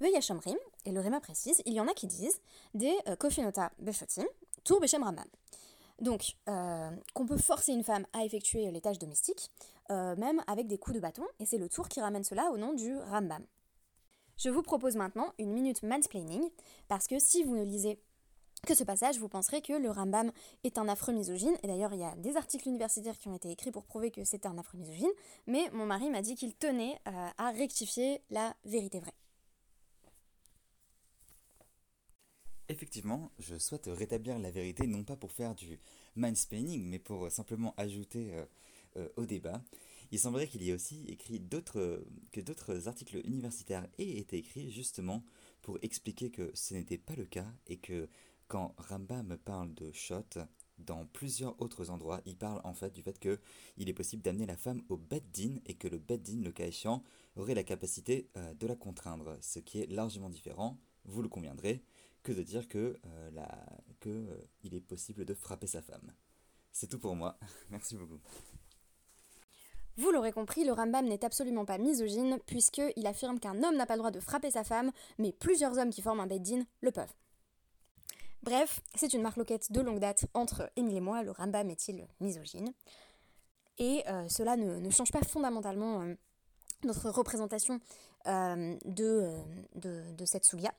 Veyachamrim, 0.00 0.56
et 0.84 0.92
le 0.92 1.00
Réma 1.00 1.20
précise, 1.20 1.62
il 1.66 1.74
y 1.74 1.80
en 1.80 1.88
a 1.88 1.94
qui 1.94 2.06
disent 2.06 2.40
des 2.74 2.96
kofinota 3.18 3.72
beshotim, 3.78 4.24
tour 4.64 4.80
beshem 4.80 5.02
ramam. 5.02 5.26
Donc, 6.02 6.34
euh, 6.48 6.90
qu'on 7.14 7.26
peut 7.26 7.38
forcer 7.38 7.72
une 7.72 7.84
femme 7.84 8.04
à 8.12 8.24
effectuer 8.24 8.68
les 8.72 8.80
tâches 8.80 8.98
domestiques, 8.98 9.52
euh, 9.90 10.16
même 10.16 10.42
avec 10.48 10.66
des 10.66 10.76
coups 10.76 10.96
de 10.96 11.00
bâton, 11.00 11.22
et 11.38 11.46
c'est 11.46 11.58
le 11.58 11.68
tour 11.68 11.88
qui 11.88 12.00
ramène 12.00 12.24
cela 12.24 12.50
au 12.50 12.58
nom 12.58 12.72
du 12.72 12.98
Rambam. 12.98 13.46
Je 14.36 14.50
vous 14.50 14.62
propose 14.62 14.96
maintenant 14.96 15.32
une 15.38 15.52
minute 15.52 15.84
mansplaining, 15.84 16.42
parce 16.88 17.06
que 17.06 17.20
si 17.20 17.44
vous 17.44 17.54
ne 17.54 17.62
lisez 17.62 18.00
que 18.66 18.74
ce 18.74 18.82
passage, 18.82 19.18
vous 19.18 19.28
penserez 19.28 19.62
que 19.62 19.74
le 19.74 19.90
Rambam 19.92 20.32
est 20.64 20.76
un 20.76 20.88
affreux 20.88 21.12
misogyne, 21.12 21.56
et 21.62 21.68
d'ailleurs 21.68 21.94
il 21.94 22.00
y 22.00 22.04
a 22.04 22.16
des 22.16 22.36
articles 22.36 22.68
universitaires 22.68 23.16
qui 23.16 23.28
ont 23.28 23.36
été 23.36 23.52
écrits 23.52 23.70
pour 23.70 23.84
prouver 23.84 24.10
que 24.10 24.24
c'était 24.24 24.48
un 24.48 24.58
affreux 24.58 24.78
misogyne, 24.78 25.10
mais 25.46 25.70
mon 25.72 25.86
mari 25.86 26.10
m'a 26.10 26.22
dit 26.22 26.34
qu'il 26.34 26.54
tenait 26.56 26.98
euh, 27.06 27.28
à 27.38 27.50
rectifier 27.50 28.22
la 28.30 28.56
vérité 28.64 28.98
vraie. 28.98 29.14
Effectivement, 32.68 33.32
je 33.38 33.58
souhaite 33.58 33.88
rétablir 33.92 34.38
la 34.38 34.50
vérité, 34.50 34.86
non 34.86 35.04
pas 35.04 35.16
pour 35.16 35.32
faire 35.32 35.54
du 35.54 35.78
mansplaining, 36.16 36.84
mais 36.84 36.98
pour 36.98 37.30
simplement 37.30 37.74
ajouter 37.76 38.32
euh, 38.32 38.44
euh, 38.96 39.08
au 39.16 39.26
débat. 39.26 39.62
Il 40.10 40.18
semblerait 40.18 40.46
qu'il 40.46 40.62
y 40.62 40.70
ait 40.70 40.74
aussi 40.74 41.04
écrit 41.08 41.40
d'autres, 41.40 42.04
que 42.32 42.40
d'autres 42.40 42.88
articles 42.88 43.20
universitaires 43.24 43.86
aient 43.98 44.18
été 44.18 44.36
écrits 44.38 44.70
justement 44.70 45.24
pour 45.62 45.78
expliquer 45.82 46.30
que 46.30 46.50
ce 46.54 46.74
n'était 46.74 46.98
pas 46.98 47.14
le 47.14 47.24
cas 47.24 47.50
et 47.66 47.78
que 47.78 48.08
quand 48.46 48.74
Rambam 48.76 49.38
parle 49.38 49.72
de 49.74 49.90
shot, 49.92 50.38
dans 50.78 51.06
plusieurs 51.06 51.60
autres 51.60 51.90
endroits, 51.90 52.20
il 52.26 52.36
parle 52.36 52.60
en 52.64 52.74
fait 52.74 52.92
du 52.92 53.02
fait 53.02 53.18
qu'il 53.18 53.88
est 53.88 53.94
possible 53.94 54.22
d'amener 54.22 54.46
la 54.46 54.56
femme 54.56 54.82
au 54.88 54.96
beddin 54.96 55.56
et 55.66 55.74
que 55.74 55.88
le 55.88 55.98
beddin, 55.98 56.42
le 56.42 56.52
cas 56.52 56.66
échéant, 56.66 57.02
aurait 57.36 57.54
la 57.54 57.64
capacité 57.64 58.28
euh, 58.36 58.52
de 58.54 58.66
la 58.66 58.76
contraindre, 58.76 59.38
ce 59.40 59.58
qui 59.58 59.80
est 59.80 59.86
largement 59.86 60.28
différent, 60.28 60.78
vous 61.04 61.22
le 61.22 61.28
conviendrez, 61.28 61.82
que 62.22 62.32
de 62.32 62.42
dire 62.42 62.68
que, 62.68 62.98
euh, 63.06 63.30
que 64.00 64.10
euh, 64.10 64.48
il 64.62 64.74
est 64.74 64.80
possible 64.80 65.24
de 65.24 65.34
frapper 65.34 65.66
sa 65.66 65.82
femme. 65.82 66.12
C'est 66.72 66.86
tout 66.86 66.98
pour 66.98 67.16
moi. 67.16 67.38
Merci 67.70 67.96
beaucoup. 67.96 68.20
Vous 69.96 70.10
l'aurez 70.10 70.32
compris, 70.32 70.64
le 70.64 70.72
Rambam 70.72 71.06
n'est 71.06 71.24
absolument 71.24 71.66
pas 71.66 71.76
misogyne, 71.76 72.38
puisqu'il 72.46 73.06
affirme 73.06 73.38
qu'un 73.38 73.62
homme 73.62 73.76
n'a 73.76 73.84
pas 73.84 73.94
le 73.94 73.98
droit 73.98 74.10
de 74.10 74.20
frapper 74.20 74.50
sa 74.50 74.64
femme, 74.64 74.90
mais 75.18 75.32
plusieurs 75.32 75.76
hommes 75.78 75.90
qui 75.90 76.00
forment 76.00 76.20
un 76.20 76.26
beddin 76.26 76.64
le 76.80 76.90
peuvent. 76.90 77.12
Bref, 78.42 78.80
c'est 78.94 79.12
une 79.12 79.22
marloquette 79.22 79.70
de 79.70 79.80
longue 79.80 80.00
date 80.00 80.26
entre 80.34 80.70
Émile 80.76 80.96
et 80.96 81.00
moi, 81.00 81.22
le 81.22 81.30
Rambam 81.30 81.68
est-il 81.70 82.06
misogyne? 82.20 82.72
Et 83.78 84.02
euh, 84.08 84.28
cela 84.28 84.56
ne, 84.56 84.90
change 84.90 85.12
pas 85.12 85.22
fondamentalement 85.22 86.14
notre 86.84 87.10
représentation 87.10 87.80
euh, 88.28 88.76
de, 88.84 89.32
de, 89.74 90.00
de, 90.16 90.24
cette 90.24 90.44
soulia, 90.44 90.72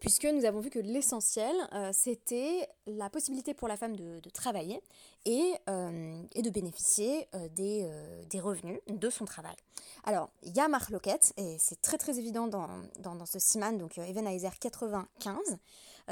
puisque 0.00 0.26
nous 0.26 0.44
avons 0.44 0.60
vu 0.60 0.68
que 0.68 0.78
l'essentiel, 0.78 1.54
euh, 1.72 1.90
c'était 1.94 2.68
la 2.86 3.08
possibilité 3.08 3.54
pour 3.54 3.68
la 3.68 3.78
femme 3.78 3.96
de, 3.96 4.20
travailler 4.34 4.82
et, 5.24 5.54
euh, 5.70 6.22
et, 6.34 6.42
de 6.42 6.50
bénéficier 6.50 7.26
des, 7.56 7.90
des, 8.28 8.38
revenus 8.38 8.80
de 8.86 9.08
son 9.08 9.24
travail. 9.24 9.56
Alors, 10.04 10.28
il 10.42 10.54
y 10.54 10.60
a 10.60 10.68
Marloquette, 10.68 11.32
et 11.38 11.56
c'est 11.58 11.80
très 11.80 11.96
très 11.96 12.18
évident 12.18 12.46
dans, 12.48 12.68
dans, 12.98 13.24
ce 13.24 13.38
Siman, 13.38 13.78
donc 13.78 13.96
Even 13.96 14.28
95, 14.60 15.38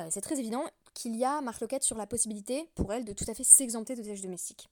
c'est 0.09 0.23
très 0.23 0.38
évident 0.38 0.64
qu'il 0.95 1.17
y 1.17 1.25
a 1.25 1.43
Marloquette 1.43 1.83
sur 1.83 1.99
la 1.99 2.07
possibilité 2.07 2.67
pour 2.75 2.95
elle 2.95 3.05
de 3.05 3.12
tout 3.12 3.26
à 3.28 3.35
fait 3.35 3.45
s'exempter 3.45 3.95
de 3.95 4.02
tâches 4.02 4.23
domestiques. 4.23 4.71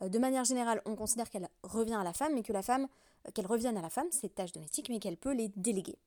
de 0.00 0.18
manière 0.20 0.44
générale, 0.44 0.80
on 0.84 0.94
considère 0.94 1.28
qu'elle 1.28 1.48
revient 1.64 1.94
à 1.94 2.04
la 2.04 2.12
femme, 2.12 2.34
mais 2.34 2.44
que 2.44 2.52
la 2.52 2.62
femme 2.62 2.86
qu'elles 3.34 3.46
reviennent 3.46 3.76
à 3.76 3.82
la 3.82 3.90
femme, 3.90 4.10
ces 4.10 4.28
tâches 4.28 4.52
domestiques, 4.52 4.88
mais 4.88 4.98
qu'elle 4.98 5.16
peut 5.16 5.32
les 5.32 5.48
déléguer. 5.56 5.98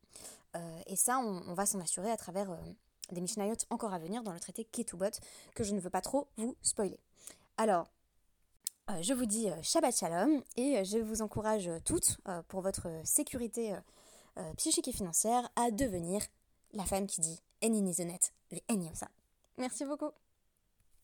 et 0.87 0.95
ça, 0.95 1.19
on, 1.19 1.53
va 1.53 1.65
s'en 1.65 1.79
assurer 1.79 2.11
à 2.11 2.17
travers 2.17 2.57
des 3.11 3.21
Mishnayot 3.21 3.55
encore 3.69 3.93
à 3.93 3.99
venir 3.99 4.23
dans 4.23 4.33
le 4.33 4.39
traité 4.39 4.65
Ketubot, 4.65 5.11
que 5.55 5.63
je 5.63 5.73
ne 5.73 5.79
veux 5.79 5.89
pas 5.89 6.01
trop 6.01 6.27
vous 6.37 6.55
spoiler. 6.61 6.99
Alors, 7.57 7.87
je 9.01 9.13
vous 9.13 9.25
dis 9.25 9.47
Shabbat 9.61 9.95
Shalom 9.95 10.41
et 10.55 10.83
je 10.85 10.97
vous 10.97 11.21
encourage 11.21 11.69
toutes, 11.85 12.17
pour 12.47 12.61
votre 12.61 12.87
sécurité 13.03 13.75
psychique 14.57 14.87
et 14.87 14.93
financière, 14.93 15.49
à 15.55 15.71
devenir 15.71 16.21
la 16.73 16.85
femme 16.85 17.07
qui 17.07 17.21
dit 17.21 17.41
Eni 17.61 17.81
Nizonet, 17.81 18.19
ça. 18.93 19.07
Merci 19.57 19.85
beaucoup. 19.85 20.11